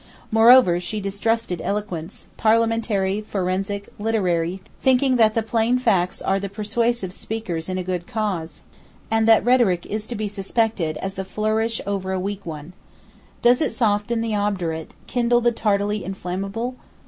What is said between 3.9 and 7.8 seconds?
literary; thinking that the plain facts are the persuasive speakers in